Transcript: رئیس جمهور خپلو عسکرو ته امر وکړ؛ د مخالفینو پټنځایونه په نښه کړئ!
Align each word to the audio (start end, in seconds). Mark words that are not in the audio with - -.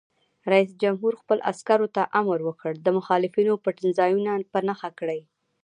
رئیس 0.51 0.71
جمهور 0.81 1.13
خپلو 1.21 1.41
عسکرو 1.51 1.87
ته 1.95 2.01
امر 2.19 2.39
وکړ؛ 2.43 2.73
د 2.85 2.87
مخالفینو 2.97 3.53
پټنځایونه 3.65 4.31
په 4.53 4.59
نښه 4.67 4.89
کړئ! 4.99 5.21